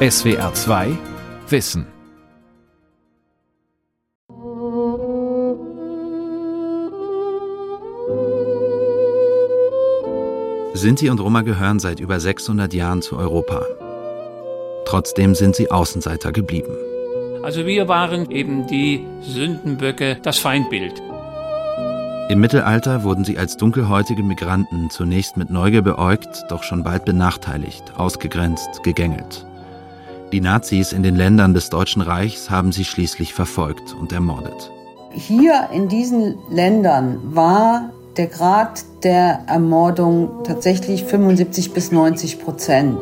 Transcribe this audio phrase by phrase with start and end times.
[0.00, 0.96] SWR 2
[1.48, 1.84] Wissen
[10.74, 13.66] Sinti und Roma gehören seit über 600 Jahren zu Europa.
[14.84, 16.76] Trotzdem sind sie Außenseiter geblieben.
[17.42, 21.02] Also wir waren eben die Sündenböcke, das Feindbild.
[22.28, 27.94] Im Mittelalter wurden sie als dunkelhäutige Migranten zunächst mit Neugier beäugt, doch schon bald benachteiligt,
[27.96, 29.47] ausgegrenzt, gegängelt.
[30.30, 34.70] Die Nazis in den Ländern des Deutschen Reichs haben sie schließlich verfolgt und ermordet.
[35.10, 42.98] Hier in diesen Ländern war der Grad der Ermordung tatsächlich 75 bis 90 Prozent.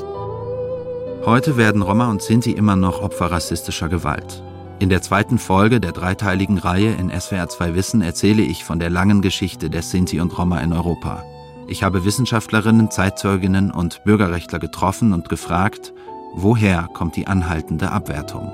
[1.24, 4.44] Heute werden Roma und Sinti immer noch Opfer rassistischer Gewalt.
[4.78, 8.90] In der zweiten Folge der dreiteiligen Reihe in SWR 2 Wissen erzähle ich von der
[8.90, 11.24] langen Geschichte der Sinti und Roma in Europa.
[11.66, 15.92] Ich habe Wissenschaftlerinnen, Zeitzeuginnen und Bürgerrechtler getroffen und gefragt,
[16.34, 18.50] woher kommt die anhaltende Abwertung?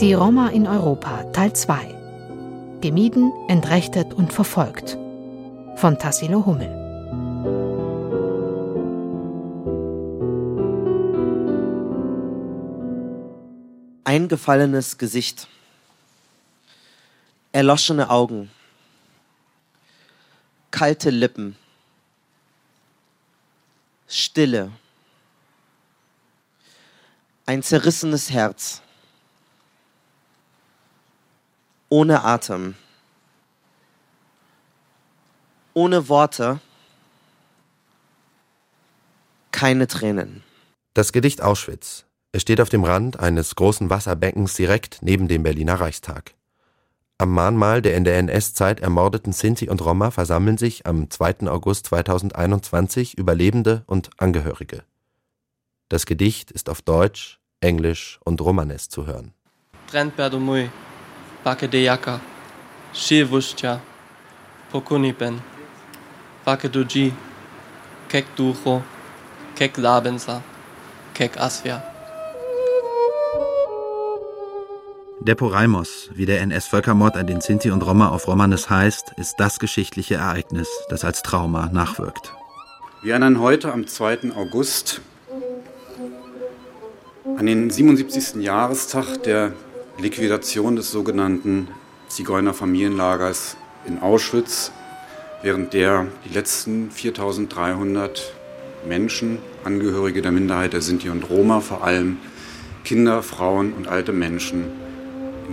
[0.00, 2.00] Die Roma in Europa Teil 2
[2.80, 4.96] Gemieden, entrechtet und verfolgt.
[5.76, 6.78] Von Tassilo Hummel.
[14.04, 15.46] Eingefallenes Gesicht,
[17.52, 18.50] erloschene Augen,
[20.70, 21.54] kalte Lippen,
[24.12, 24.72] Stille,
[27.46, 28.82] ein zerrissenes Herz,
[31.88, 32.74] ohne Atem,
[35.74, 36.58] ohne Worte,
[39.52, 40.42] keine Tränen.
[40.92, 42.04] Das Gedicht Auschwitz.
[42.32, 46.34] Es steht auf dem Rand eines großen Wasserbeckens direkt neben dem Berliner Reichstag.
[47.20, 51.48] Am Mahnmal der in der NS-Zeit ermordeten Sinti und Roma versammeln sich am 2.
[51.48, 54.84] August 2021 Überlebende und Angehörige.
[55.90, 59.34] Das Gedicht ist auf Deutsch, Englisch und Romanes zu hören.
[59.90, 60.70] Trent Berdomui,
[61.44, 62.22] Bake de Yaka,
[62.94, 63.82] Shivustja,
[64.72, 65.42] Pokunipen,
[66.46, 67.12] Bake Duji,
[68.08, 68.82] Kek Ducho,
[69.56, 70.42] Kek Labensa,
[71.12, 71.89] Kek Asvia.
[75.22, 79.58] Der Poraimos, wie der NS-Völkermord an den Sinti und Roma auf Romanes heißt, ist das
[79.58, 82.32] geschichtliche Ereignis, das als Trauma nachwirkt.
[83.02, 84.32] Wir erinnern heute am 2.
[84.34, 85.02] August
[87.36, 88.42] an den 77.
[88.42, 89.52] Jahrestag der
[89.98, 91.68] Liquidation des sogenannten
[92.08, 94.72] Zigeunerfamilienlagers in Auschwitz,
[95.42, 98.32] während der die letzten 4300
[98.88, 102.16] Menschen, Angehörige der Minderheit der Sinti und Roma, vor allem
[102.84, 104.64] Kinder, Frauen und alte Menschen,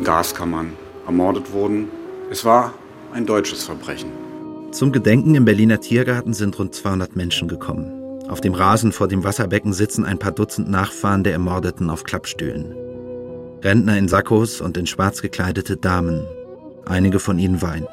[0.04, 0.74] Gaskammern
[1.06, 1.90] ermordet wurden.
[2.30, 2.74] Es war
[3.14, 4.12] ein deutsches Verbrechen.
[4.72, 8.22] Zum Gedenken im Berliner Tiergarten sind rund 200 Menschen gekommen.
[8.28, 12.76] Auf dem Rasen vor dem Wasserbecken sitzen ein paar Dutzend Nachfahren der Ermordeten auf Klappstühlen.
[13.64, 16.26] Rentner in Sakkos und in schwarz gekleidete Damen.
[16.86, 17.88] Einige von ihnen weinen.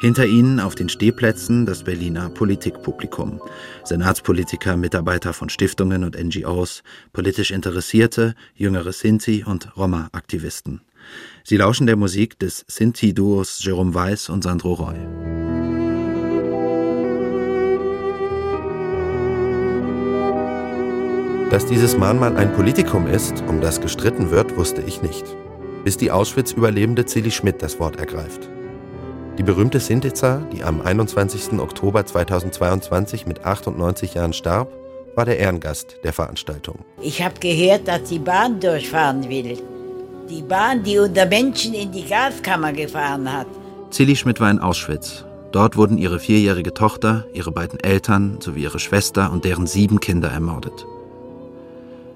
[0.00, 3.38] Hinter ihnen auf den Stehplätzen das Berliner Politikpublikum.
[3.84, 10.80] Senatspolitiker, Mitarbeiter von Stiftungen und NGOs, politisch Interessierte, jüngere Sinti und Roma-Aktivisten.
[11.44, 14.96] Sie lauschen der Musik des Sinti-Duos Jerome Weiss und Sandro Roy.
[21.50, 25.26] Dass dieses Mahnmal ein Politikum ist, um das gestritten wird, wusste ich nicht.
[25.84, 28.48] Bis die Auschwitz-Überlebende Zilli Schmidt das Wort ergreift.
[29.40, 31.58] Die berühmte Sintiza, die am 21.
[31.60, 34.70] Oktober 2022 mit 98 Jahren starb,
[35.14, 36.80] war der Ehrengast der Veranstaltung.
[37.00, 39.56] Ich habe gehört, dass die Bahn durchfahren will.
[40.28, 43.46] Die Bahn, die unter Menschen in die Gaskammer gefahren hat.
[43.88, 45.24] Zilli Schmidt war in Auschwitz.
[45.52, 50.28] Dort wurden ihre vierjährige Tochter, ihre beiden Eltern sowie ihre Schwester und deren sieben Kinder
[50.28, 50.84] ermordet.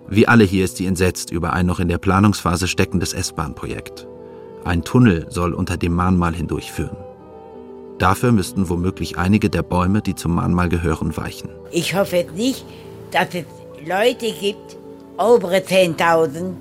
[0.08, 4.06] Wie alle hier ist sie entsetzt über ein noch in der Planungsphase steckendes S-Bahn-Projekt.
[4.66, 6.98] Ein Tunnel soll unter dem Mahnmal hindurchführen.
[7.98, 11.50] Dafür müssten womöglich einige der Bäume, die zum Mahnmal gehören, weichen.
[11.70, 12.64] Ich hoffe nicht,
[13.12, 13.44] dass es
[13.86, 14.76] Leute gibt,
[15.16, 16.54] obere 10.000,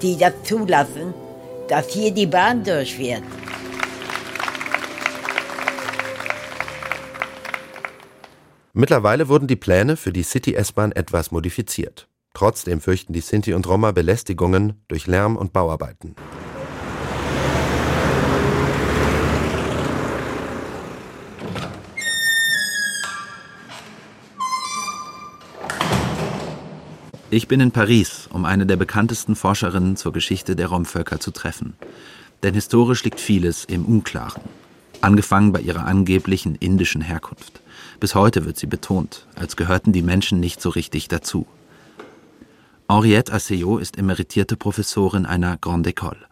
[0.00, 1.12] die das zulassen,
[1.68, 3.22] dass hier die Bahn durchfährt.
[8.72, 12.08] Mittlerweile wurden die Pläne für die City-S-Bahn etwas modifiziert.
[12.32, 16.14] Trotzdem fürchten die Sinti und Roma Belästigungen durch Lärm und Bauarbeiten.
[27.30, 31.74] Ich bin in Paris, um eine der bekanntesten Forscherinnen zur Geschichte der Romvölker zu treffen.
[32.42, 34.42] Denn historisch liegt vieles im Unklaren.
[35.02, 37.60] Angefangen bei ihrer angeblichen indischen Herkunft,
[38.00, 41.46] Bis heute wird sie betont, als gehörten die Menschen nicht so richtig dazu.
[42.88, 46.24] Henriette Asseyot ist emeritierte Professorin einer Grande École.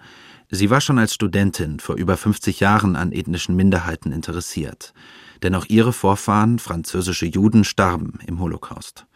[0.50, 4.94] Sie war schon als Studentin vor über 50 Jahren an ethnischen Minderheiten interessiert.
[5.42, 9.06] Denn auch ihre Vorfahren, französische Juden, starben im Holocaust.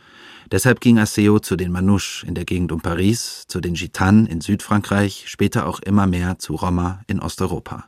[0.50, 4.40] Deshalb ging Asseo zu den Manouches in der Gegend um Paris, zu den Gitanen in
[4.40, 7.84] Südfrankreich, später auch immer mehr zu Roma in Osteuropa.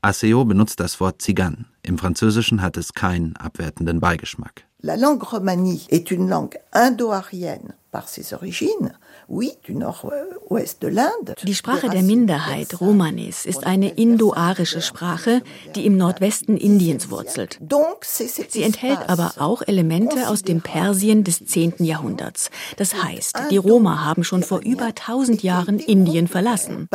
[0.00, 1.66] Asseo benutzt das Wort Zigan.
[1.86, 4.64] Im Französischen hat es keinen abwertenden Beigeschmack.
[4.80, 8.92] La langue romanie est une langue indo-arienne par ses origines,
[11.44, 15.42] die Sprache der Minderheit, Romanis, ist eine indoarische Sprache,
[15.74, 17.58] die im Nordwesten Indiens wurzelt.
[18.48, 21.74] Sie enthält aber auch Elemente aus dem Persien des 10.
[21.78, 22.50] Jahrhunderts.
[22.76, 26.88] Das heißt, die Roma haben schon vor über 1000 Jahren Indien verlassen.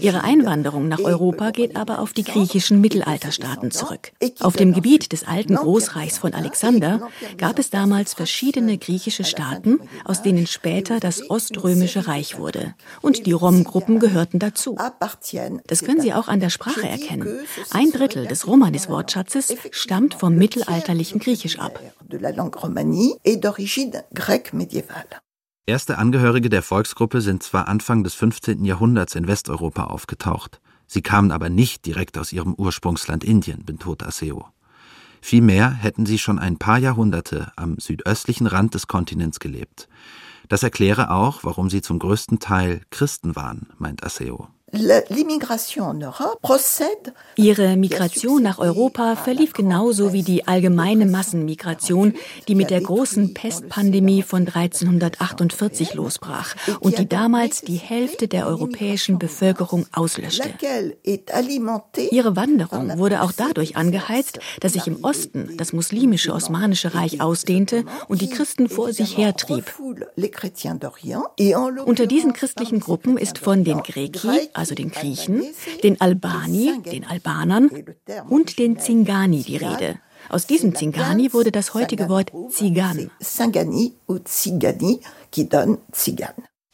[0.00, 4.12] Ihre Einwanderung nach Europa geht aber auf die griechischen Mittelalterstaaten zurück.
[4.40, 10.22] Auf dem Gebiet des alten Großreichs von Alexander gab es damals verschiedene griechische Staaten, aus
[10.22, 12.74] denen später das Oströmische Reich wurde.
[13.00, 14.76] Und die Rom-Gruppen gehörten dazu.
[15.66, 17.40] Das können Sie auch an der Sprache erkennen.
[17.70, 21.80] Ein Drittel des Romanis-Wortschatzes stammt vom mittelalterlichen Griechisch ab.
[25.66, 28.64] Erste Angehörige der Volksgruppe sind zwar Anfang des 15.
[28.64, 34.48] Jahrhunderts in Westeuropa aufgetaucht, sie kamen aber nicht direkt aus ihrem Ursprungsland Indien, betont Aseo.
[35.20, 39.88] Vielmehr hätten sie schon ein paar Jahrhunderte am südöstlichen Rand des Kontinents gelebt.
[40.48, 44.48] Das erkläre auch, warum sie zum größten Teil Christen waren, meint Asseo.
[47.36, 52.14] Ihre Migration nach Europa verlief genauso wie die allgemeine Massenmigration,
[52.48, 59.18] die mit der großen Pestpandemie von 1348 losbrach und die damals die Hälfte der europäischen
[59.18, 60.50] Bevölkerung auslöschte.
[62.10, 67.84] Ihre Wanderung wurde auch dadurch angeheizt, dass sich im Osten das muslimische Osmanische Reich ausdehnte
[68.08, 69.72] und die Christen vor sich hertrieb.
[71.86, 75.42] Unter diesen christlichen Gruppen ist von den Greki, also den Griechen,
[75.82, 77.70] den Albani, den Albanern
[78.28, 79.98] und den Zingani die Rede.
[80.28, 83.10] Aus diesem Zingani wurde das heutige Wort Zigan.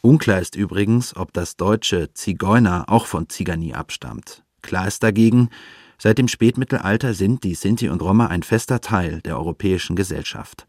[0.03, 4.43] Unklar ist übrigens, ob das deutsche Zigeuner auch von Zigani abstammt.
[4.61, 5.51] Klar ist dagegen,
[5.99, 10.67] seit dem Spätmittelalter sind die Sinti und Roma ein fester Teil der europäischen Gesellschaft.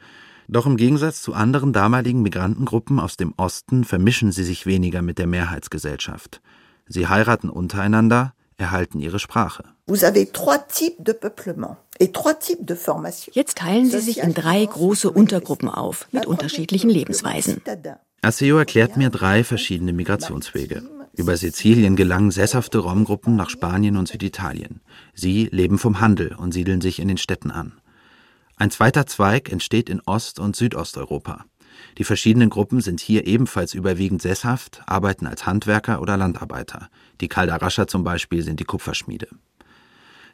[0.48, 5.18] Doch im Gegensatz zu anderen damaligen Migrantengruppen aus dem Osten vermischen sie sich weniger mit
[5.18, 6.42] der Mehrheitsgesellschaft.
[6.88, 9.64] Sie heiraten untereinander, erhalten ihre Sprache.
[13.32, 17.62] Jetzt teilen sie sich in drei große Untergruppen auf, mit unterschiedlichen Lebensweisen.
[18.22, 20.84] Asseo erklärt mir drei verschiedene Migrationswege.
[21.14, 24.82] Über Sizilien gelangen sesshafte Romgruppen nach Spanien und Süditalien.
[25.14, 27.74] Sie leben vom Handel und siedeln sich in den Städten an.
[28.58, 31.46] Ein zweiter Zweig entsteht in Ost- und Südosteuropa.
[31.98, 36.90] Die verschiedenen Gruppen sind hier ebenfalls überwiegend sesshaft, arbeiten als Handwerker oder Landarbeiter.
[37.22, 39.28] Die Kaldarascher zum Beispiel sind die Kupferschmiede.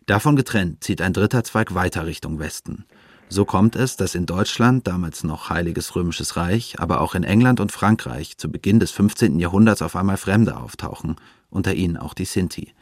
[0.05, 2.85] Davon getrennt zieht ein dritter Zweig weiter Richtung Westen.
[3.29, 7.61] So kommt es, dass in Deutschland, damals noch Heiliges Römisches Reich, aber auch in England
[7.61, 9.39] und Frankreich zu Beginn des 15.
[9.39, 11.15] Jahrhunderts auf einmal Fremde auftauchen,
[11.49, 12.73] unter ihnen auch die Sinti.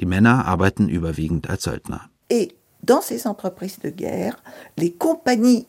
[0.00, 2.10] Die Männer arbeiten überwiegend als Söldner.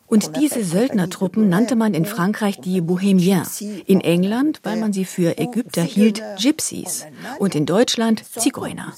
[0.08, 5.38] Und diese Söldnertruppen nannte man in Frankreich die Bohémiens, in England, weil man sie für
[5.38, 7.06] Ägypter hielt, Gypsies
[7.40, 8.94] und in Deutschland Zigeuner.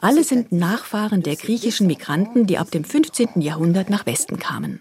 [0.00, 3.40] Alle sind Nachfahren der griechischen Migranten, die ab dem 15.
[3.40, 4.80] Jahrhundert nach Westen kamen.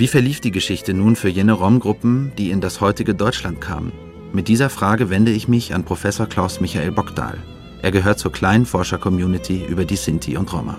[0.00, 3.92] Wie verlief die Geschichte nun für jene Rom-Gruppen, die in das heutige Deutschland kamen?
[4.32, 7.36] Mit dieser Frage wende ich mich an Professor Klaus Michael Bockdahl.
[7.82, 10.78] Er gehört zur kleinen Forscher-Community über die Sinti und Roma.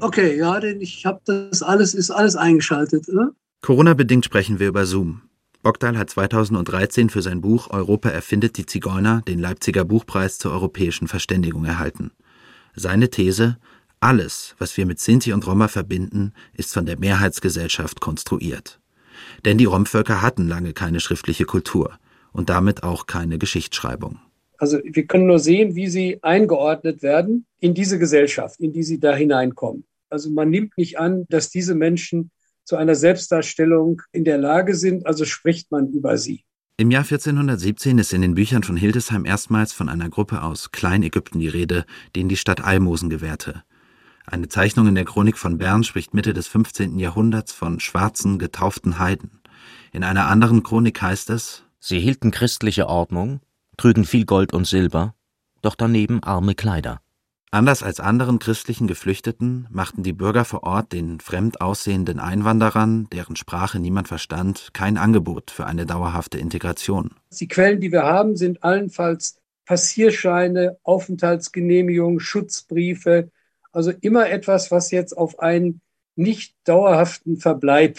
[0.00, 3.10] Okay, ja, denn ich habe das alles, ist alles eingeschaltet.
[3.10, 3.32] Oder?
[3.60, 5.20] Corona-bedingt sprechen wir über Zoom.
[5.62, 11.08] Bockdahl hat 2013 für sein Buch Europa erfindet die Zigeuner den Leipziger Buchpreis zur europäischen
[11.08, 12.12] Verständigung erhalten.
[12.74, 13.58] Seine These,
[14.00, 18.80] alles, was wir mit Sinti und Roma verbinden, ist von der Mehrheitsgesellschaft konstruiert.
[19.44, 21.98] Denn die Romvölker hatten lange keine schriftliche Kultur
[22.32, 24.20] und damit auch keine Geschichtsschreibung.
[24.58, 29.00] Also wir können nur sehen, wie sie eingeordnet werden in diese Gesellschaft, in die sie
[29.00, 29.84] da hineinkommen.
[30.08, 32.30] Also man nimmt nicht an, dass diese Menschen
[32.64, 36.44] zu einer Selbstdarstellung in der Lage sind, also spricht man über sie.
[36.78, 41.40] Im Jahr 1417 ist in den Büchern von Hildesheim erstmals von einer Gruppe aus Kleinägypten
[41.40, 43.62] die Rede, denen die Stadt Almosen gewährte.
[44.28, 46.98] Eine Zeichnung in der Chronik von Bern spricht Mitte des 15.
[46.98, 49.40] Jahrhunderts von schwarzen, getauften Heiden.
[49.92, 53.40] In einer anderen Chronik heißt es, Sie hielten christliche Ordnung,
[53.76, 55.14] trügen viel Gold und Silber,
[55.62, 57.00] doch daneben arme Kleider.
[57.52, 63.36] Anders als anderen christlichen Geflüchteten machten die Bürger vor Ort den fremd aussehenden Einwanderern, deren
[63.36, 67.12] Sprache niemand verstand, kein Angebot für eine dauerhafte Integration.
[67.30, 73.30] Die Quellen, die wir haben, sind allenfalls Passierscheine, Aufenthaltsgenehmigungen, Schutzbriefe,
[73.76, 75.82] also immer etwas, was jetzt auf einen
[76.16, 77.98] nicht dauerhaften Verbleib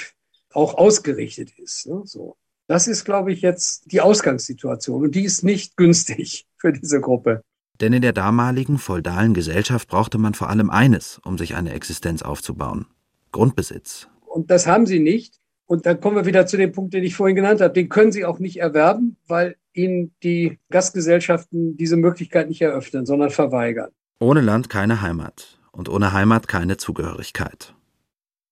[0.51, 1.85] auch ausgerichtet ist.
[1.85, 2.01] Ne?
[2.05, 2.35] So.
[2.65, 7.43] Das ist, glaube ich, jetzt die Ausgangssituation und die ist nicht günstig für diese Gruppe.
[7.79, 12.23] Denn in der damaligen feudalen Gesellschaft brauchte man vor allem eines, um sich eine Existenz
[12.23, 12.87] aufzubauen.
[13.31, 14.07] Grundbesitz.
[14.25, 15.35] Und das haben sie nicht.
[15.67, 17.73] Und dann kommen wir wieder zu dem Punkt, den ich vorhin genannt habe.
[17.73, 23.29] Den können sie auch nicht erwerben, weil ihnen die Gastgesellschaften diese Möglichkeit nicht eröffnen, sondern
[23.29, 23.91] verweigern.
[24.19, 27.73] Ohne Land keine Heimat und ohne Heimat keine Zugehörigkeit.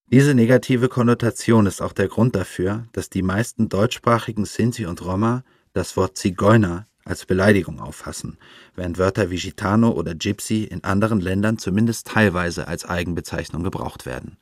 [0.07, 5.43] Diese negative Konnotation ist auch der Grund dafür, dass die meisten deutschsprachigen Sinti und Roma
[5.73, 8.37] das Wort Zigeuner als Beleidigung auffassen,
[8.75, 14.37] während Wörter wie Gitano oder Gypsy in anderen Ländern zumindest teilweise als Eigenbezeichnung gebraucht werden.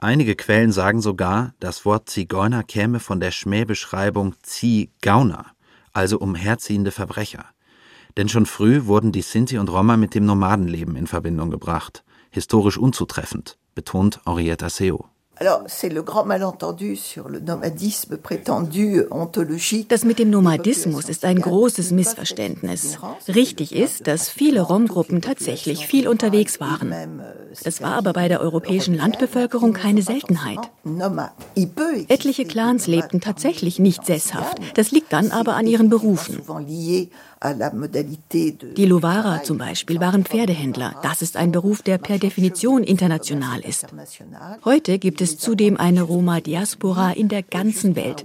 [0.00, 5.46] Einige Quellen sagen sogar, das Wort Zigeuner käme von der Schmähbeschreibung Ziehgauner,
[5.92, 7.44] also umherziehende Verbrecher.
[8.16, 12.78] Denn schon früh wurden die Sinti und Roma mit dem Nomadenleben in Verbindung gebracht, historisch
[12.78, 15.06] unzutreffend, betont Henrietta Seo.
[19.88, 22.98] Das mit dem Nomadismus ist ein großes Missverständnis.
[23.28, 27.22] Richtig ist, dass viele Rom-Gruppen tatsächlich viel unterwegs waren.
[27.62, 30.58] Das war aber bei der europäischen Landbevölkerung keine Seltenheit.
[32.08, 34.58] Etliche Clans lebten tatsächlich nicht sesshaft.
[34.74, 36.42] Das liegt dann aber an ihren Berufen.
[37.40, 40.96] Die Lovara zum Beispiel waren Pferdehändler.
[41.02, 43.86] Das ist ein Beruf, der per Definition international ist.
[44.64, 48.24] Heute gibt es zudem eine Roma-Diaspora in der ganzen Welt.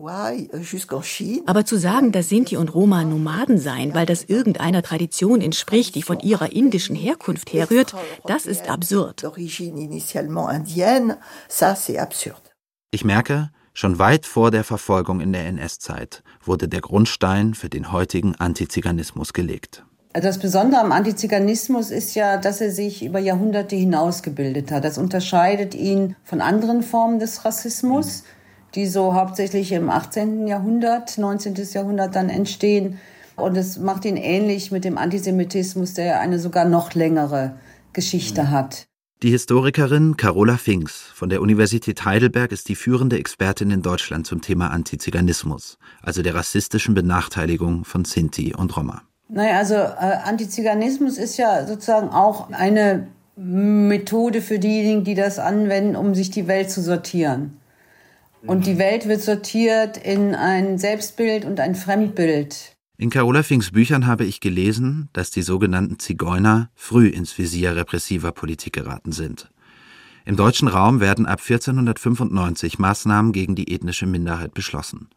[1.46, 6.04] Aber zu sagen, dass Sinti und Roma Nomaden seien, weil das irgendeiner Tradition entspricht, die
[6.04, 7.94] von ihrer indischen Herkunft herrührt,
[8.26, 9.24] das ist absurd.
[12.92, 17.92] Ich merke, Schon weit vor der Verfolgung in der NS-Zeit wurde der Grundstein für den
[17.92, 19.84] heutigen Antiziganismus gelegt.
[20.14, 24.84] Das Besondere am Antiziganismus ist ja, dass er sich über Jahrhunderte hinaus gebildet hat.
[24.84, 28.24] Das unterscheidet ihn von anderen Formen des Rassismus,
[28.76, 30.46] die so hauptsächlich im 18.
[30.46, 31.56] Jahrhundert, 19.
[31.74, 33.00] Jahrhundert dann entstehen.
[33.36, 37.56] Und es macht ihn ähnlich mit dem Antisemitismus, der eine sogar noch längere
[37.92, 38.86] Geschichte hat.
[39.24, 44.42] Die Historikerin Carola Finks von der Universität Heidelberg ist die führende Expertin in Deutschland zum
[44.42, 49.04] Thema Antiziganismus, also der rassistischen Benachteiligung von Sinti und Roma.
[49.30, 55.96] Naja, also äh, Antiziganismus ist ja sozusagen auch eine Methode für diejenigen, die das anwenden,
[55.96, 57.62] um sich die Welt zu sortieren.
[58.46, 62.76] Und die Welt wird sortiert in ein Selbstbild und ein Fremdbild.
[63.04, 68.32] In Carola Finks Büchern habe ich gelesen, dass die sogenannten Zigeuner früh ins Visier repressiver
[68.32, 69.52] Politik geraten sind.
[70.24, 75.10] Im deutschen Raum werden ab 1495 Maßnahmen gegen die ethnische Minderheit beschlossen.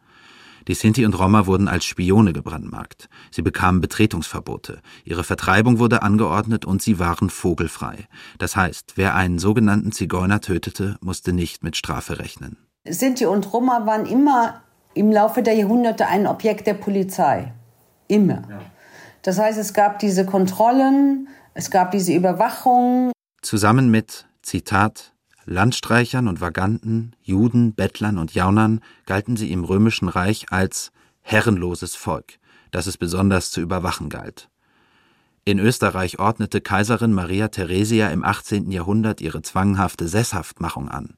[0.67, 3.07] Die Sinti und Roma wurden als Spione gebrandmarkt.
[3.31, 4.81] Sie bekamen Betretungsverbote.
[5.05, 8.09] Ihre Vertreibung wurde angeordnet und sie waren vogelfrei.
[8.37, 12.57] Das heißt, wer einen sogenannten Zigeuner tötete, musste nicht mit Strafe rechnen.
[12.83, 14.61] Sinti und Roma waren immer
[14.93, 17.53] im Laufe der Jahrhunderte ein Objekt der Polizei.
[18.07, 18.43] Immer.
[18.49, 18.61] Ja.
[19.21, 23.11] Das heißt, es gab diese Kontrollen, es gab diese Überwachung.
[23.41, 25.13] Zusammen mit, Zitat,
[25.45, 32.39] Landstreichern und Vaganten, Juden, Bettlern und Jaunern galten sie im römischen Reich als herrenloses Volk,
[32.71, 34.49] das es besonders zu überwachen galt.
[35.45, 38.69] In Österreich ordnete Kaiserin Maria Theresia im 18.
[38.69, 41.15] Jahrhundert ihre zwanghafte Sesshaftmachung an.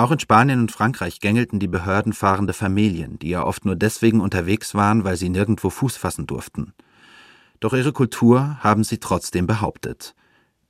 [0.00, 4.22] Auch in Spanien und Frankreich gängelten die Behörden fahrende Familien, die ja oft nur deswegen
[4.22, 6.72] unterwegs waren, weil sie nirgendwo Fuß fassen durften.
[7.60, 10.14] Doch ihre Kultur haben sie trotzdem behauptet.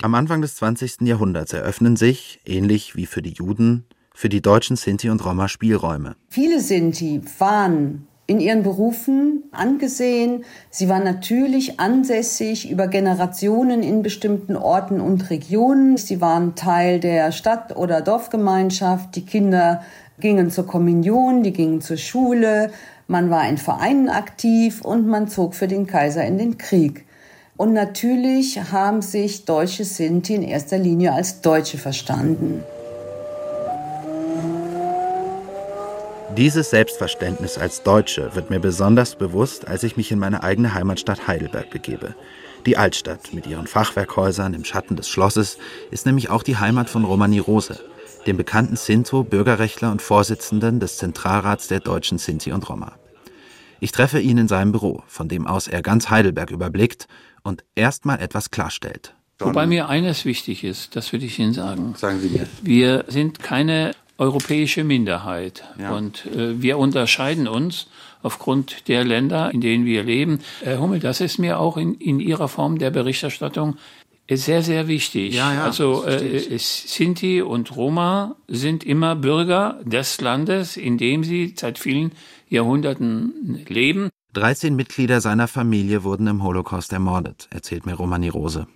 [0.03, 1.03] Am Anfang des 20.
[1.03, 6.17] Jahrhunderts eröffnen sich, ähnlich wie für die Juden, für die deutschen Sinti und Roma Spielräume.
[6.29, 10.45] Viele Sinti waren in ihren Berufen angesehen.
[10.71, 15.97] Sie war natürlich ansässig über Generationen in bestimmten Orten und Regionen.
[15.97, 19.17] Sie waren Teil der Stadt- oder Dorfgemeinschaft.
[19.17, 19.83] Die Kinder
[20.21, 22.71] gingen zur Kommunion, die gingen zur Schule.
[23.09, 27.07] Man war in Vereinen aktiv und man zog für den Kaiser in den Krieg.
[27.57, 32.63] Und natürlich haben sich deutsche Sinti in erster Linie als Deutsche verstanden.
[36.37, 41.27] Dieses Selbstverständnis als Deutsche wird mir besonders bewusst, als ich mich in meine eigene Heimatstadt
[41.27, 42.15] Heidelberg begebe.
[42.67, 45.59] Die Altstadt mit ihren Fachwerkhäusern im Schatten des Schlosses
[45.91, 47.81] ist nämlich auch die Heimat von Romani Rose,
[48.27, 52.93] dem bekannten Sinto, Bürgerrechtler und Vorsitzenden des Zentralrats der deutschen Sinti und Roma.
[53.81, 57.09] Ich treffe ihn in seinem Büro, von dem aus er ganz Heidelberg überblickt
[57.43, 59.15] und erstmal etwas klarstellt.
[59.41, 61.95] Wobei mir eines wichtig ist, das würde ich Ihnen sagen.
[61.97, 62.47] Sagen Sie mir.
[62.63, 65.91] Wir sind keine europäische Minderheit Ja.
[65.97, 67.87] und äh, wir unterscheiden uns
[68.23, 70.41] aufgrund der Länder, in denen wir leben.
[70.63, 73.77] Herr Hummel, das ist mir auch in, in Ihrer Form der Berichterstattung
[74.31, 75.35] sehr, sehr wichtig.
[75.35, 81.55] Ja, ja, also äh, Sinti und Roma sind immer Bürger des Landes, in dem sie
[81.57, 82.13] seit vielen
[82.49, 84.11] Jahrhunderten leben.
[84.35, 88.67] 13 Mitglieder seiner Familie wurden im Holocaust ermordet, erzählt mir Romani Rose.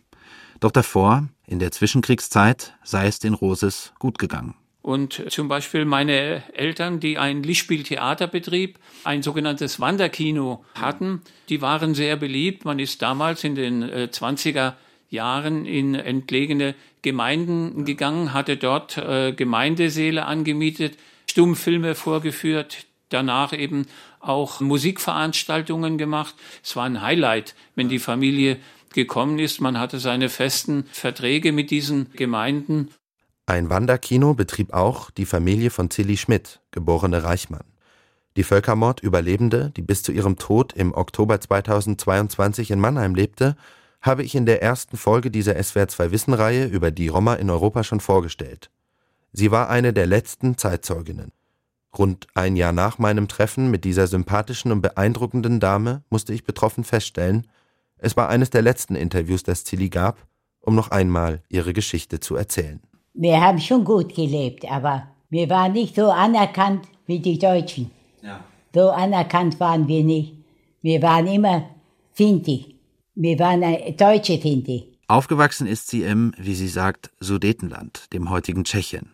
[0.58, 4.54] Doch davor, in der Zwischenkriegszeit, sei es den Roses gut gegangen.
[4.84, 12.16] Und zum Beispiel meine Eltern, die ein Lichtspieltheaterbetrieb, ein sogenanntes Wanderkino hatten, die waren sehr
[12.16, 12.66] beliebt.
[12.66, 14.74] Man ist damals in den äh, 20er
[15.08, 20.98] Jahren in entlegene Gemeinden gegangen, hatte dort äh, Gemeindesäle angemietet,
[21.30, 23.86] Stummfilme vorgeführt, danach eben
[24.20, 26.34] auch Musikveranstaltungen gemacht.
[26.62, 28.58] Es war ein Highlight, wenn die Familie
[28.92, 29.62] gekommen ist.
[29.62, 32.90] Man hatte seine festen Verträge mit diesen Gemeinden.
[33.46, 37.64] Ein Wanderkino betrieb auch die Familie von Tilly Schmidt, geborene Reichmann.
[38.36, 43.54] Die Völkermord-Überlebende, die bis zu ihrem Tod im Oktober 2022 in Mannheim lebte,
[44.00, 48.70] habe ich in der ersten Folge dieser SWR2-Wissen-Reihe über die Roma in Europa schon vorgestellt.
[49.32, 51.30] Sie war eine der letzten Zeitzeuginnen.
[51.98, 56.82] Rund ein Jahr nach meinem Treffen mit dieser sympathischen und beeindruckenden Dame musste ich betroffen
[56.82, 57.46] feststellen,
[57.98, 60.26] es war eines der letzten Interviews, das Tilly gab,
[60.60, 62.80] um noch einmal ihre Geschichte zu erzählen.
[63.14, 67.90] Wir haben schon gut gelebt, aber wir waren nicht so anerkannt wie die Deutschen.
[68.22, 68.40] Ja.
[68.74, 70.34] So anerkannt waren wir nicht.
[70.82, 71.64] Wir waren immer
[72.12, 72.74] Sinti.
[73.14, 73.62] Wir waren
[73.96, 74.88] deutsche Sinti.
[75.06, 79.10] Aufgewachsen ist sie im, wie sie sagt, Sudetenland, dem heutigen Tschechien.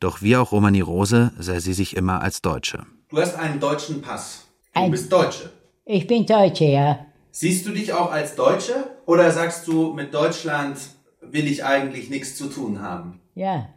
[0.00, 2.84] Doch wie auch Romani Rose sei sie sich immer als Deutsche.
[3.08, 4.48] Du hast einen deutschen Pass.
[4.74, 5.50] Du Ein- bist Deutsche.
[5.84, 7.06] Ich bin Deutsche, ja.
[7.30, 8.74] Siehst du dich auch als Deutsche
[9.06, 10.78] oder sagst du, mit Deutschland
[11.20, 13.20] will ich eigentlich nichts zu tun haben?
[13.34, 13.68] Ja.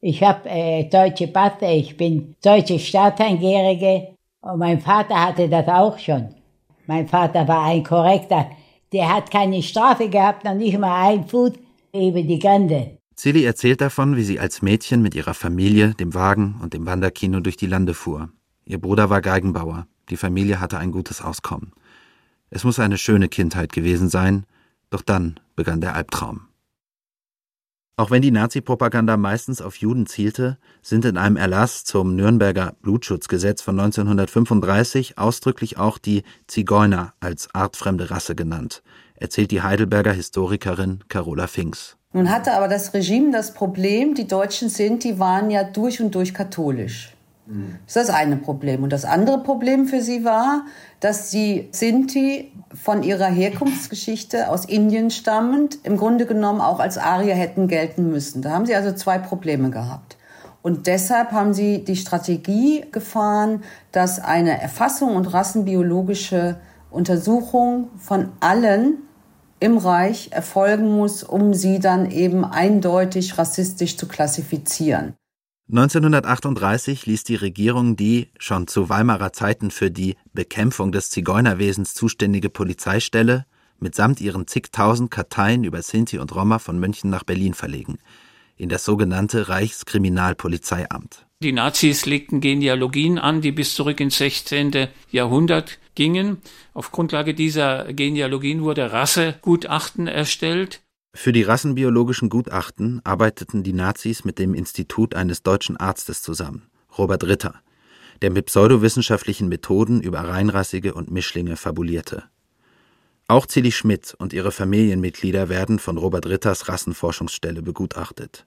[0.00, 5.98] Ich habe äh, deutsche Passe, ich bin deutsche Staatsangehörige und mein Vater hatte das auch
[5.98, 6.34] schon.
[6.86, 8.50] Mein Vater war ein korrekter.
[8.92, 11.52] Der hat keine Strafe gehabt, noch nicht mal ein Fuß
[11.94, 12.98] über die Grenze.
[13.16, 17.40] Silly erzählt davon, wie sie als Mädchen mit ihrer Familie, dem Wagen und dem Wanderkino
[17.40, 18.28] durch die Lande fuhr.
[18.66, 21.72] Ihr Bruder war Geigenbauer, die Familie hatte ein gutes Auskommen.
[22.50, 24.44] Es muss eine schöne Kindheit gewesen sein,
[24.90, 26.48] doch dann begann der Albtraum.
[27.96, 33.62] Auch wenn die Nazi-Propaganda meistens auf Juden zielte, sind in einem Erlass zum Nürnberger Blutschutzgesetz
[33.62, 38.82] von 1935 ausdrücklich auch die Zigeuner als artfremde Rasse genannt,
[39.14, 41.96] erzählt die Heidelberger Historikerin Carola Finks.
[42.12, 46.34] Nun hatte aber das Regime das Problem, die Deutschen Sinti waren ja durch und durch
[46.34, 47.13] katholisch.
[47.46, 48.82] Das ist das eine Problem.
[48.82, 50.64] Und das andere Problem für sie war,
[51.00, 57.34] dass die Sinti von ihrer Herkunftsgeschichte aus Indien stammend im Grunde genommen auch als Arier
[57.34, 58.40] hätten gelten müssen.
[58.40, 60.16] Da haben sie also zwei Probleme gehabt.
[60.62, 66.56] Und deshalb haben sie die Strategie gefahren, dass eine Erfassung und rassenbiologische
[66.90, 69.02] Untersuchung von allen
[69.60, 75.14] im Reich erfolgen muss, um sie dann eben eindeutig rassistisch zu klassifizieren.
[75.70, 82.50] 1938 ließ die Regierung die schon zu Weimarer Zeiten für die Bekämpfung des Zigeunerwesens zuständige
[82.50, 83.46] Polizeistelle
[83.80, 87.98] mitsamt ihren zigtausend Karteien über Sinti und Roma von München nach Berlin verlegen,
[88.56, 91.26] in das sogenannte Reichskriminalpolizeiamt.
[91.42, 94.88] Die Nazis legten Genealogien an, die bis zurück ins 16.
[95.10, 96.38] Jahrhundert gingen.
[96.74, 100.82] Auf Grundlage dieser Genealogien wurde Rassegutachten erstellt.
[101.16, 107.24] Für die rassenbiologischen Gutachten arbeiteten die Nazis mit dem Institut eines deutschen Arztes zusammen, Robert
[107.24, 107.54] Ritter,
[108.20, 112.24] der mit pseudowissenschaftlichen Methoden über Reinrassige und Mischlinge fabulierte.
[113.28, 118.44] Auch Zilli Schmidt und ihre Familienmitglieder werden von Robert Ritters Rassenforschungsstelle begutachtet.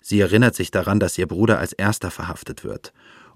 [0.00, 2.92] Sie erinnert sich daran, dass ihr Bruder als erster verhaftet wird,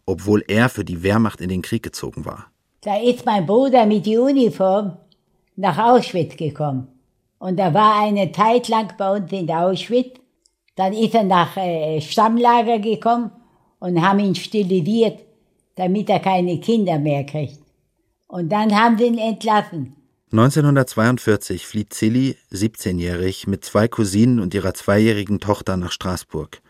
[0.06, 2.50] obwohl er für die Wehrmacht in den Krieg gezogen war.
[2.80, 4.96] Da ist mein Bruder mit der Uniform
[5.54, 6.88] nach Auschwitz gekommen.
[7.46, 10.18] Und er war eine Zeit lang bei uns in Auschwitz.
[10.74, 13.30] Dann ist er nach äh, Stammlager gekommen
[13.78, 15.20] und haben ihn sterilisiert,
[15.76, 17.60] damit er keine Kinder mehr kriegt.
[18.26, 19.94] Und dann haben sie ihn entlassen.
[20.32, 26.60] 1942 flieht Zilli, 17-jährig, mit zwei Cousinen und ihrer zweijährigen Tochter nach Straßburg.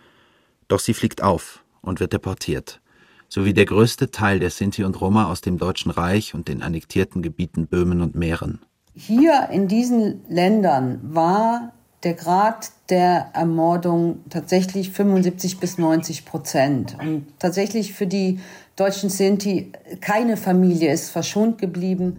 [0.69, 2.83] Doch sie fliegt auf und wird deportiert,
[3.31, 7.23] sowie der größte Teil der Sinti und Roma aus dem Deutschen Reich und den annektierten
[7.23, 8.61] Gebieten Böhmen und Mähren.
[8.99, 16.97] Hier in diesen Ländern war der Grad der Ermordung tatsächlich 75 bis 90 Prozent.
[16.99, 18.41] Und tatsächlich für die
[18.75, 22.17] deutschen Sinti, keine Familie ist verschont geblieben.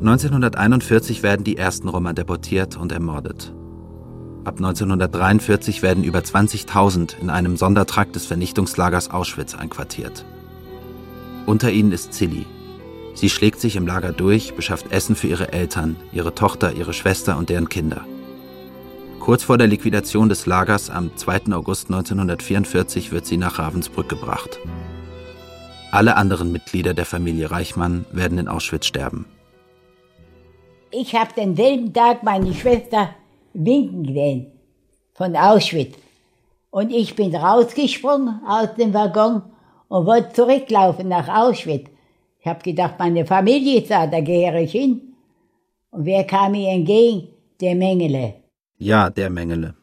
[0.00, 3.54] 1941 werden die ersten Roma deportiert und ermordet.
[4.44, 10.26] Ab 1943 werden über 20.000 in einem Sondertrakt des Vernichtungslagers Auschwitz einquartiert.
[11.46, 12.44] Unter ihnen ist Zilli.
[13.14, 17.36] Sie schlägt sich im Lager durch, beschafft Essen für ihre Eltern, ihre Tochter, ihre Schwester
[17.36, 18.04] und deren Kinder.
[19.20, 21.52] Kurz vor der Liquidation des Lagers am 2.
[21.52, 24.58] August 1944 wird sie nach Ravensbrück gebracht.
[25.92, 29.26] Alle anderen Mitglieder der Familie Reichmann werden in Auschwitz sterben.
[30.90, 33.10] Ich habe denselben Tag meine Schwester
[33.54, 34.46] winken gesehen
[35.14, 35.94] von Auschwitz.
[36.70, 39.42] Und ich bin rausgesprungen aus dem Waggon
[39.88, 41.91] und wollte zurücklaufen nach Auschwitz.
[42.44, 45.00] Ich habe gedacht, meine Familie ist da, da gehöre ich hin.
[45.92, 47.28] Und wer kam mir entgegen?
[47.60, 48.34] Der Mengele.
[48.78, 49.76] Ja, der Mengele.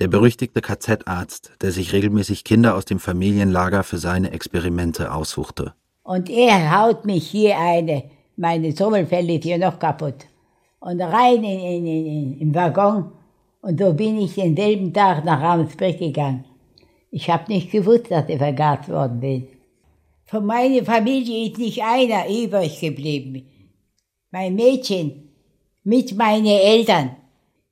[0.00, 5.74] Der berüchtigte KZ-Arzt, der sich regelmäßig Kinder aus dem Familienlager für seine Experimente aussuchte.
[6.02, 8.04] Und er haut mich hier eine.
[8.36, 10.24] Meine Sommerfelle ist hier noch kaputt.
[10.80, 13.12] Und rein in, in, in, im Waggon.
[13.60, 16.46] Und so bin ich denselben Tag nach Ravensbrück gegangen.
[17.10, 19.57] Ich habe nicht gewusst, dass ich vergast worden bin.
[20.28, 23.46] Von meiner Familie ist nicht einer übrig geblieben.
[24.30, 25.30] Mein Mädchen
[25.84, 27.16] mit meinen Eltern.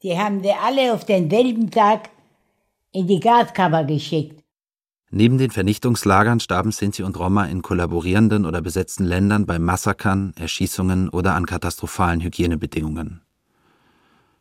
[0.03, 2.09] Die haben wir alle auf denselben Tag
[2.93, 4.43] in die Gaskammer geschickt.
[5.11, 11.11] Neben den Vernichtungslagern starben Sinti und Roma in kollaborierenden oder besetzten Ländern bei Massakern, Erschießungen
[11.11, 13.21] oder an katastrophalen Hygienebedingungen.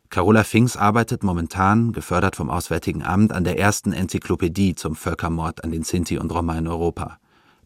[0.08, 5.70] Carola Finks arbeitet momentan, gefördert vom Auswärtigen Amt, an der ersten Enzyklopädie zum Völkermord an
[5.70, 7.18] den Sinti und Roma in Europa.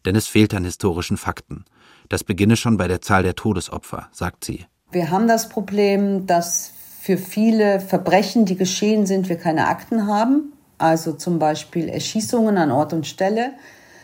[0.05, 1.65] Denn es fehlt an historischen Fakten.
[2.09, 4.65] Das beginne schon bei der Zahl der Todesopfer, sagt sie.
[4.91, 10.53] Wir haben das Problem, dass für viele Verbrechen, die geschehen sind, wir keine Akten haben.
[10.77, 13.53] Also zum Beispiel Erschießungen an Ort und Stelle.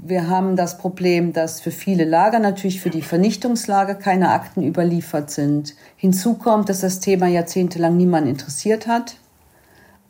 [0.01, 5.31] Wir haben das Problem, dass für viele Lager, natürlich für die Vernichtungslager, keine Akten überliefert
[5.31, 5.75] sind.
[5.95, 9.17] Hinzu kommt, dass das Thema jahrzehntelang niemand interessiert hat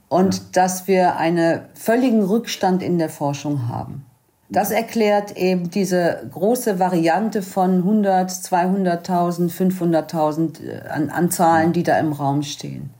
[0.09, 0.41] und ja.
[0.51, 4.05] dass wir einen völligen Rückstand in der Forschung haben.
[4.49, 11.99] Das erklärt eben diese große Variante von 100, 200.000, 500.000 an, an Zahlen, die da
[11.99, 12.91] im Raum stehen.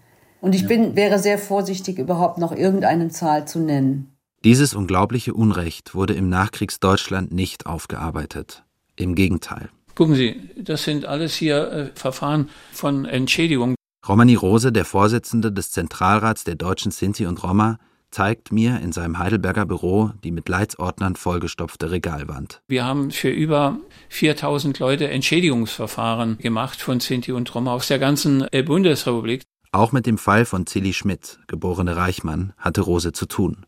[0.41, 4.13] Und ich bin, wäre sehr vorsichtig, überhaupt noch irgendeine Zahl zu nennen.
[4.43, 8.63] Dieses unglaubliche Unrecht wurde im Nachkriegsdeutschland nicht aufgearbeitet.
[8.95, 9.69] Im Gegenteil.
[9.95, 13.75] Gucken Sie, das sind alles hier äh, Verfahren von Entschädigung.
[14.07, 17.79] Romani Rose, der Vorsitzende des Zentralrats der deutschen Sinti und Roma,
[18.11, 22.61] zeigt mir in seinem Heidelberger Büro die mit Leitsordnern vollgestopfte Regalwand.
[22.67, 23.77] Wir haben für über
[24.09, 29.43] 4000 Leute Entschädigungsverfahren gemacht von Sinti und Roma aus der ganzen äh, Bundesrepublik.
[29.71, 33.65] Auch mit dem Fall von Zilli Schmidt, geborene Reichmann, hatte Rose zu tun.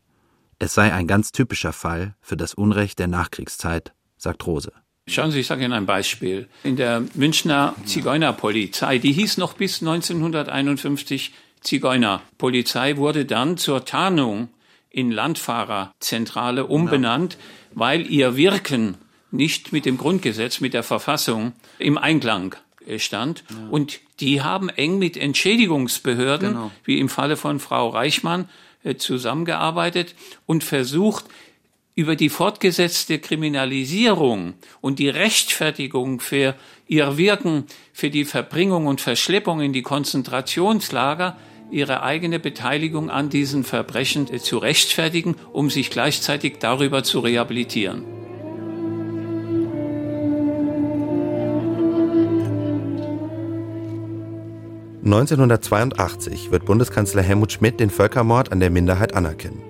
[0.58, 4.72] Es sei ein ganz typischer Fall für das Unrecht der Nachkriegszeit, sagt Rose.
[5.08, 6.48] Schauen Sie, ich sage Ihnen ein Beispiel.
[6.62, 14.48] In der Münchner Zigeunerpolizei, die hieß noch bis 1951 Zigeunerpolizei, wurde dann zur Tarnung
[14.90, 17.38] in Landfahrerzentrale umbenannt,
[17.72, 18.96] weil ihr Wirken
[19.30, 22.56] nicht mit dem Grundgesetz, mit der Verfassung im Einklang
[22.96, 23.44] stand.
[23.48, 23.68] Ja.
[23.70, 26.70] Und die haben eng mit Entschädigungsbehörden, genau.
[26.84, 28.48] wie im Falle von Frau Reichmann,
[28.82, 30.14] äh, zusammengearbeitet
[30.46, 31.26] und versucht,
[31.94, 36.54] über die fortgesetzte Kriminalisierung und die Rechtfertigung für
[36.86, 41.36] ihr Wirken, für die Verbringung und Verschleppung in die Konzentrationslager
[41.70, 48.04] ihre eigene Beteiligung an diesen Verbrechen zu rechtfertigen, um sich gleichzeitig darüber zu rehabilitieren.
[55.02, 59.62] 1982 wird Bundeskanzler Helmut Schmidt den Völkermord an der Minderheit anerkennen.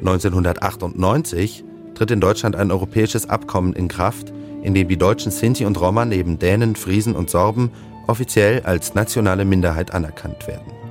[0.00, 5.80] 1998 tritt in Deutschland ein europäisches Abkommen in Kraft, in dem die deutschen Sinti und
[5.80, 7.70] Roma neben Dänen, Friesen und Sorben
[8.06, 10.83] offiziell als nationale Minderheit anerkannt werden.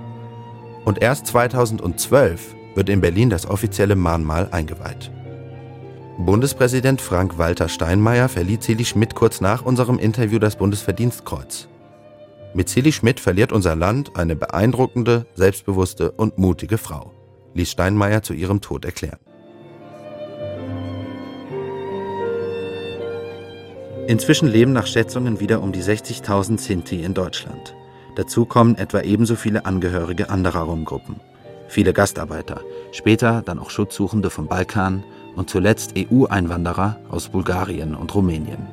[0.86, 5.12] Und erst 2012 wird in Berlin das offizielle Mahnmal eingeweiht.
[6.18, 11.68] Bundespräsident Frank-Walter Steinmeier verlieh Celi Schmidt kurz nach unserem Interview das Bundesverdienstkreuz.
[12.54, 17.12] Mit Silly Schmidt verliert unser Land eine beeindruckende, selbstbewusste und mutige Frau,
[17.56, 19.18] ließ Steinmeier zu ihrem Tod erklären.
[24.06, 27.74] Inzwischen leben nach Schätzungen wieder um die 60.000 Sinti in Deutschland.
[28.16, 31.16] Dazu kommen etwa ebenso viele Angehörige anderer Romgruppen.
[31.68, 35.04] Viele Gastarbeiter, später dann auch Schutzsuchende vom Balkan
[35.36, 38.68] und zuletzt EU-Einwanderer aus Bulgarien und Rumänien.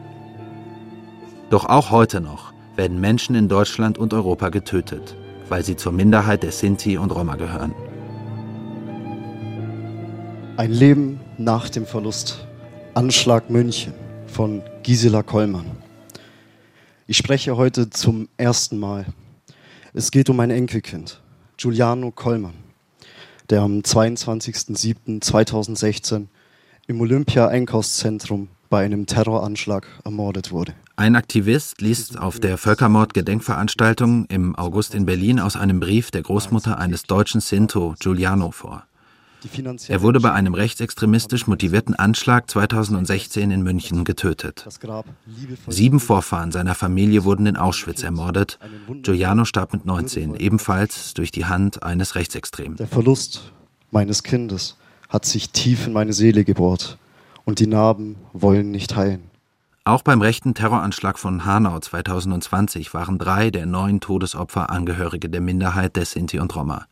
[1.48, 5.16] Doch auch heute noch werden Menschen in Deutschland und Europa getötet,
[5.48, 7.74] weil sie zur Minderheit der Sinti und Roma gehören.
[10.56, 12.46] Ein Leben nach dem Verlust.
[12.92, 13.94] Anschlag München
[14.26, 15.64] von Gisela Kollmann.
[17.06, 19.06] Ich spreche heute zum ersten Mal.
[19.92, 21.20] Es geht um mein Enkelkind,
[21.56, 22.54] Giuliano Kollmann,
[23.48, 26.28] der am 22.07.2016
[26.86, 30.74] im Olympia-Einkaufszentrum bei einem Terroranschlag ermordet wurde.
[30.94, 36.78] Ein Aktivist liest auf der Völkermord-Gedenkveranstaltung im August in Berlin aus einem Brief der Großmutter
[36.78, 38.84] eines deutschen Sinto, Giuliano, vor.
[39.88, 44.66] Er wurde bei einem rechtsextremistisch motivierten Anschlag 2016 in München getötet.
[45.68, 48.58] Sieben Vorfahren seiner Familie wurden in Auschwitz ermordet.
[49.02, 52.76] Giuliano starb mit 19, ebenfalls durch die Hand eines Rechtsextremen.
[52.76, 53.52] Der Verlust
[53.90, 54.76] meines Kindes
[55.08, 56.98] hat sich tief in meine Seele gebohrt
[57.44, 59.30] und die Narben wollen nicht heilen.
[59.84, 65.96] Auch beim rechten Terroranschlag von Hanau 2020 waren drei der neun Todesopfer Angehörige der Minderheit
[65.96, 66.86] der Sinti und Roma.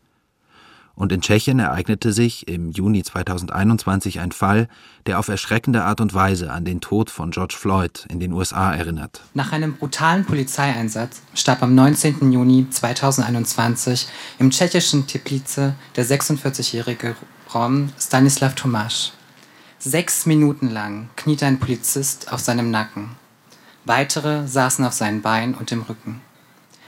[0.99, 4.67] Und in Tschechien ereignete sich im Juni 2021 ein Fall,
[5.07, 8.75] der auf erschreckende Art und Weise an den Tod von George Floyd in den USA
[8.75, 9.23] erinnert.
[9.33, 12.33] Nach einem brutalen Polizeieinsatz starb am 19.
[12.33, 14.09] Juni 2021
[14.41, 17.15] im tschechischen Teplice der 46-jährige
[17.55, 19.13] Rom Stanislav Tomasz.
[19.79, 23.11] Sechs Minuten lang kniete ein Polizist auf seinem Nacken.
[23.85, 26.21] Weitere saßen auf seinen Beinen und im Rücken.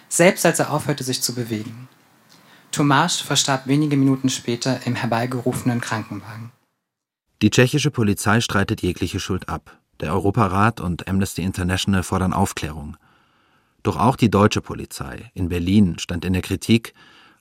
[0.09, 1.89] Selbst als er aufhörte, sich zu bewegen.
[2.73, 6.53] Tomasz verstarb wenige Minuten später im herbeigerufenen Krankenwagen.
[7.43, 9.79] Die tschechische Polizei streitet jegliche Schuld ab.
[10.01, 12.97] Der Europarat und Amnesty International fordern Aufklärung.
[13.83, 16.93] Doch auch die deutsche Polizei in Berlin stand in der Kritik,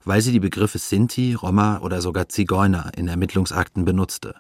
[0.04, 4.36] weil sie die Begriffe Sinti, Roma oder sogar Zigeuner in Ermittlungsakten benutzte.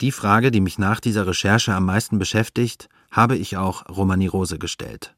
[0.00, 4.58] Die Frage, die mich nach dieser Recherche am meisten beschäftigt, habe ich auch Romani Rose
[4.58, 5.14] gestellt.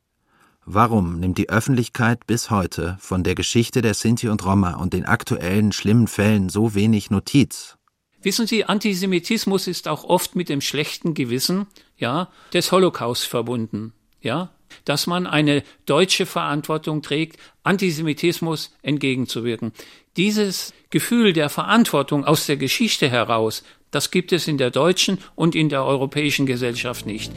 [0.67, 5.05] Warum nimmt die Öffentlichkeit bis heute von der Geschichte der Sinti und Roma und den
[5.05, 7.77] aktuellen schlimmen Fällen so wenig Notiz?
[8.23, 11.67] Wissen Sie, Antisemitismus ist auch oft mit dem schlechten Gewissen,
[11.99, 14.51] ja, des Holocaust verbunden, ja,
[14.87, 19.73] dass man eine deutsche Verantwortung trägt, Antisemitismus entgegenzuwirken.
[20.17, 25.55] Dieses Gefühl der Verantwortung aus der Geschichte heraus, das gibt es in der deutschen und
[25.55, 27.31] in der europäischen Gesellschaft nicht.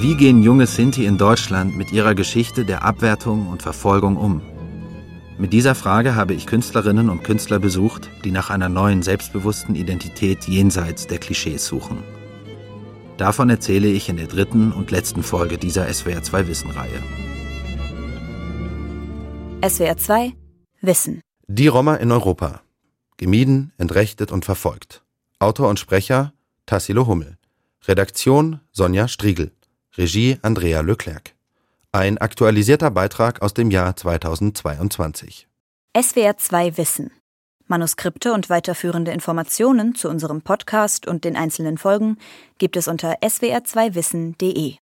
[0.00, 4.40] Wie gehen junge Sinti in Deutschland mit ihrer Geschichte der Abwertung und Verfolgung um?
[5.38, 10.44] Mit dieser Frage habe ich Künstlerinnen und Künstler besucht, die nach einer neuen selbstbewussten Identität
[10.46, 12.04] jenseits der Klischees suchen.
[13.16, 17.02] Davon erzähle ich in der dritten und letzten Folge dieser SWR 2 Wissen-Reihe.
[19.68, 20.32] SWR 2
[20.80, 21.20] Wissen.
[21.48, 22.60] Die Roma in Europa.
[23.16, 25.02] Gemieden, entrechtet und verfolgt.
[25.40, 26.32] Autor und Sprecher
[26.66, 27.36] Tassilo Hummel.
[27.88, 29.50] Redaktion Sonja Striegel.
[29.98, 31.34] Regie Andrea Leclerc.
[31.90, 35.48] Ein aktualisierter Beitrag aus dem Jahr 2022.
[36.00, 37.10] SWR 2 Wissen.
[37.66, 42.16] Manuskripte und weiterführende Informationen zu unserem Podcast und den einzelnen Folgen
[42.58, 44.76] gibt es unter swr2wissen.de.